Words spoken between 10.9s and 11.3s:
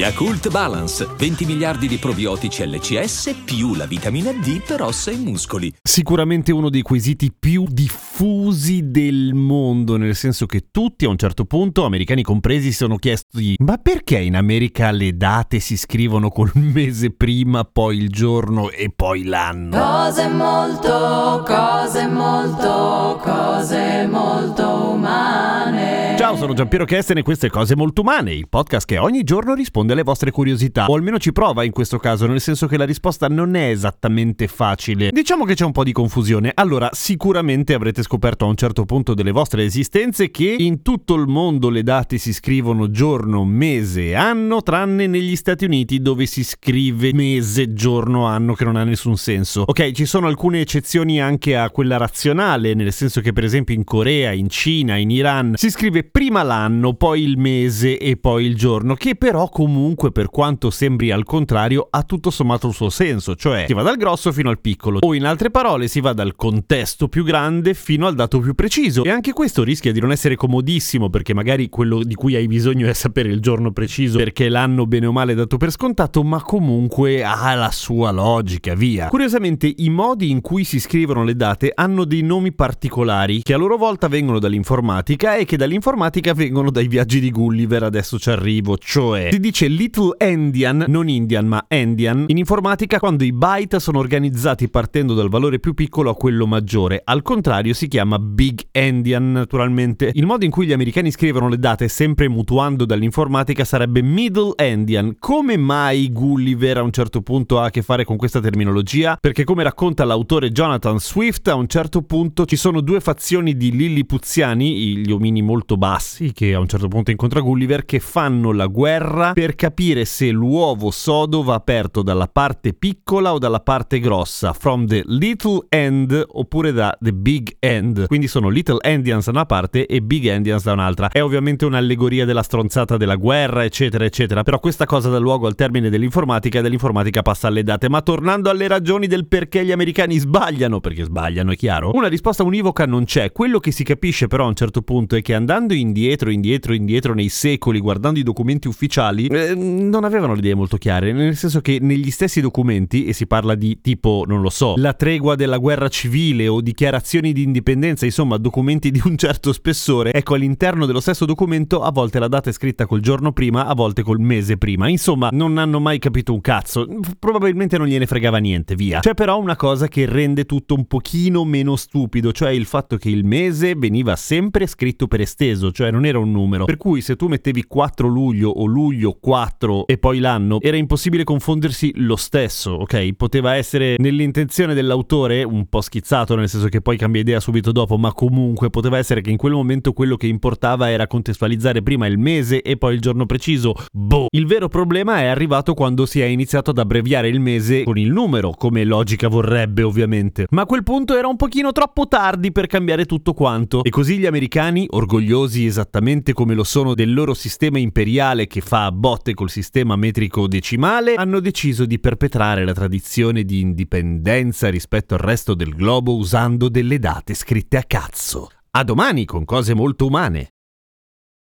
a un